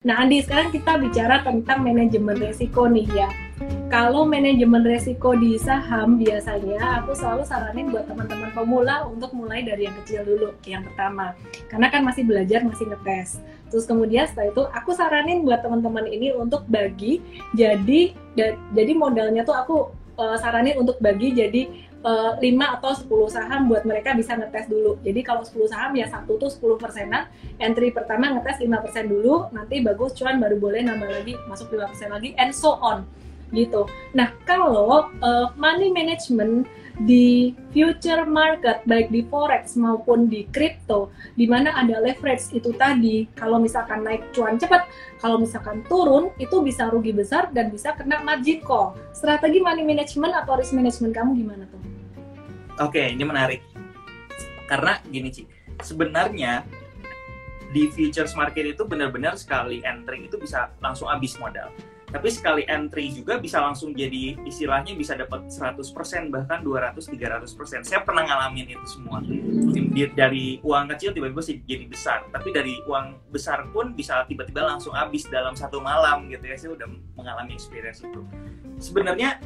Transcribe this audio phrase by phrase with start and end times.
[0.00, 3.28] Nah, Andi, sekarang kita bicara tentang manajemen resiko nih ya.
[3.92, 9.84] Kalau manajemen resiko di saham biasanya aku selalu saranin buat teman-teman pemula untuk mulai dari
[9.84, 11.36] yang kecil dulu, yang pertama.
[11.68, 13.44] Karena kan masih belajar, masih ngetes.
[13.68, 17.20] Terus kemudian setelah itu aku saranin buat teman-teman ini untuk bagi
[17.52, 18.16] jadi
[18.72, 23.84] jadi modalnya tuh aku uh, saranin untuk bagi jadi eh, 5 atau 10 saham buat
[23.84, 24.96] mereka bisa ngetes dulu.
[25.04, 27.28] Jadi kalau 10 saham ya satu tuh 10 persenan.
[27.60, 31.90] Entry pertama ngetes 5 persen dulu, nanti bagus cuan baru boleh nambah lagi masuk 5
[31.90, 33.04] persen lagi and so on
[33.50, 33.86] gitu.
[34.14, 36.66] Nah kalau uh, money management
[37.00, 43.24] di future market baik di forex maupun di crypto di mana ada leverage itu tadi
[43.32, 44.84] kalau misalkan naik cuan cepat
[45.16, 50.36] kalau misalkan turun itu bisa rugi besar dan bisa kena margin call strategi money management
[50.44, 51.89] atau risk management kamu gimana tuh?
[52.80, 53.60] Oke ini menarik
[54.70, 55.44] karena gini Ci
[55.82, 56.62] sebenarnya
[57.70, 61.70] di futures market itu benar-benar sekali entry itu bisa langsung habis modal
[62.10, 65.78] tapi sekali entry juga bisa langsung jadi istilahnya bisa dapat 100%
[66.34, 67.86] bahkan 200 300%.
[67.86, 69.22] Saya pernah ngalamin itu semua.
[69.94, 75.22] Dari uang kecil tiba-tiba jadi besar, tapi dari uang besar pun bisa tiba-tiba langsung habis
[75.30, 76.58] dalam satu malam gitu ya.
[76.58, 78.26] Saya udah mengalami experience itu.
[78.82, 79.38] Sebenarnya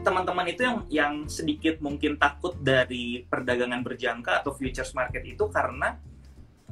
[0.00, 6.00] teman-teman itu yang yang sedikit mungkin takut dari perdagangan berjangka atau futures market itu karena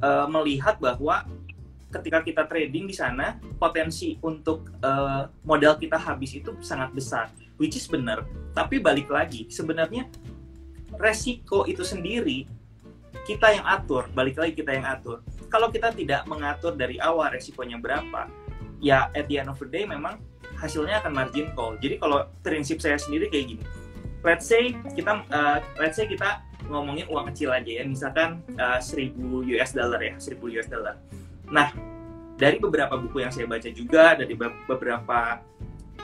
[0.01, 1.25] uh, melihat bahwa
[1.89, 7.29] ketika kita trading di sana potensi untuk uh, modal kita habis itu sangat besar
[7.61, 8.25] which is benar.
[8.53, 10.09] Tapi balik lagi sebenarnya
[10.97, 12.49] resiko itu sendiri
[13.25, 15.21] kita yang atur balik lagi kita yang atur.
[15.49, 18.29] Kalau kita tidak mengatur dari awal resikonya berapa
[18.81, 20.17] ya at the end of the day memang
[20.59, 21.79] hasilnya akan margin call.
[21.79, 23.63] Jadi kalau prinsip saya sendiri kayak gini.
[24.19, 27.83] Let's say kita uh, let's say kita ngomongin uang kecil aja ya.
[27.87, 29.15] Misalkan uh, 1000
[29.55, 30.99] US dollar ya 1000 US dollar.
[31.49, 31.71] Nah,
[32.35, 34.35] dari beberapa buku yang saya baca juga, dari
[34.67, 35.39] beberapa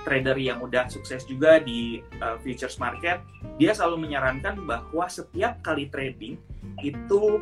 [0.05, 3.19] trader yang udah sukses juga di uh, futures market,
[3.57, 6.37] dia selalu menyarankan bahwa setiap kali trading
[6.83, 7.41] itu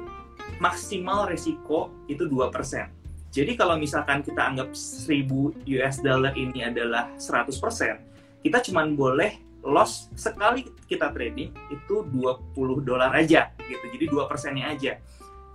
[0.62, 3.03] maksimal resiko itu 2%.
[3.34, 7.50] Jadi kalau misalkan kita anggap 1000 US dollar ini adalah 100%,
[8.46, 13.86] kita cuma boleh loss sekali kita trading itu 20 dolar aja gitu.
[13.90, 15.02] Jadi 2 persennya aja.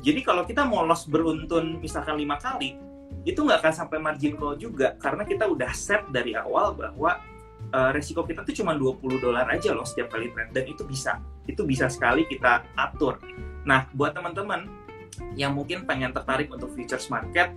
[0.02, 2.74] Jadi kalau kita mau loss beruntun misalkan lima kali,
[3.22, 7.22] itu nggak akan sampai margin call juga karena kita udah set dari awal bahwa
[7.70, 11.22] uh, resiko kita tuh cuma 20 dolar aja loh setiap kali trade dan itu bisa.
[11.46, 13.22] Itu bisa sekali kita atur.
[13.66, 14.66] Nah, buat teman-teman
[15.38, 17.52] yang mungkin pengen tertarik untuk futures market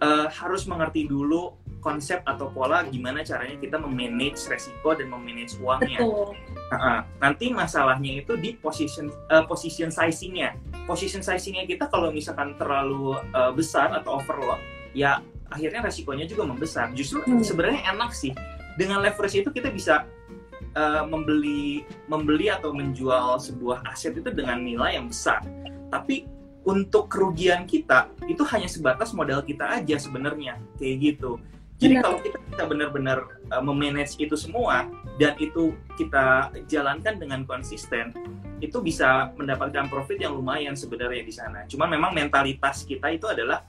[0.00, 6.02] uh, harus mengerti dulu konsep atau pola gimana caranya kita memanage resiko dan memanage uangnya.
[6.02, 6.34] Betul.
[6.74, 10.58] Uh, nanti masalahnya itu di position uh, position sizingnya.
[10.82, 14.58] Position sizingnya kita kalau misalkan terlalu uh, besar atau overload,
[14.98, 16.90] ya akhirnya resikonya juga membesar.
[16.90, 17.46] Justru hmm.
[17.46, 18.34] sebenarnya enak sih
[18.74, 20.02] dengan leverage itu kita bisa
[20.74, 25.38] uh, membeli membeli atau menjual sebuah aset itu dengan nilai yang besar.
[25.94, 26.26] Tapi
[26.66, 31.38] untuk kerugian kita itu hanya sebatas modal kita aja sebenarnya kayak gitu.
[31.76, 32.04] Jadi Benar.
[32.08, 33.18] kalau kita bisa benar-benar
[33.52, 34.88] uh, memanage itu semua
[35.20, 38.16] dan itu kita jalankan dengan konsisten,
[38.64, 41.68] itu bisa mendapatkan profit yang lumayan sebenarnya di sana.
[41.68, 43.62] Cuman memang mentalitas kita itu adalah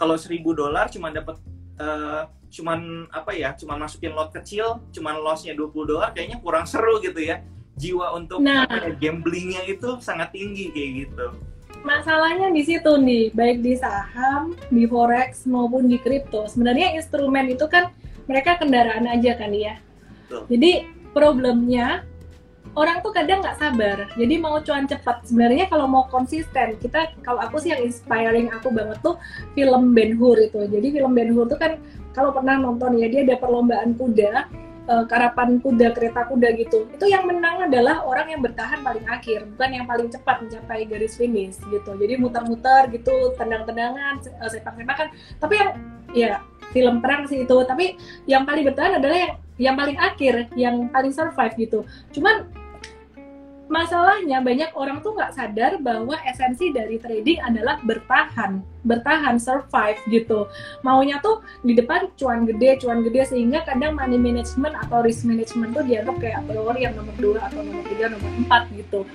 [0.00, 1.36] kalau seribu dolar cuma dapat
[1.78, 6.98] uh, cuman apa ya, cuma masukin lot kecil, cuman lossnya 20 dolar kayaknya kurang seru
[6.98, 7.44] gitu ya.
[7.76, 8.64] Jiwa untuk nah.
[8.64, 11.28] apa ya, gamblingnya itu sangat tinggi kayak gitu
[11.82, 16.46] masalahnya di situ nih, baik di saham, di forex maupun di kripto.
[16.48, 17.92] Sebenarnya instrumen itu kan
[18.28, 19.80] mereka kendaraan aja kan ya.
[20.46, 22.06] Jadi problemnya
[22.78, 24.06] orang tuh kadang nggak sabar.
[24.14, 25.26] Jadi mau cuan cepat.
[25.26, 29.18] Sebenarnya kalau mau konsisten, kita kalau aku sih yang inspiring aku banget tuh
[29.58, 30.60] film Ben Hur itu.
[30.70, 31.80] Jadi film Ben Hur tuh kan
[32.14, 34.46] kalau pernah nonton ya dia ada perlombaan kuda
[34.86, 36.86] uh, karapan kuda kereta kuda gitu.
[36.92, 41.18] Itu yang menang adalah orang yang bertahan paling akhir bukan yang paling cepat mencapai garis
[41.18, 41.90] finish gitu.
[41.98, 45.08] Jadi muter-muter gitu tendang-tendangan sepak-sepakan
[45.42, 45.70] tapi yang
[46.14, 46.32] ya
[46.70, 47.56] film perang sih itu.
[47.66, 47.98] Tapi
[48.30, 51.84] yang paling bertahan adalah yang yang paling akhir yang paling survive gitu.
[52.14, 52.48] Cuman
[53.70, 60.50] masalahnya banyak orang tuh nggak sadar bahwa esensi dari trading adalah bertahan, bertahan, survive gitu.
[60.82, 65.72] Maunya tuh di depan cuan gede, cuan gede sehingga kadang money management atau risk management
[65.72, 69.06] tuh dianggap kayak priori yang nomor dua atau nomor tiga, nomor empat gitu.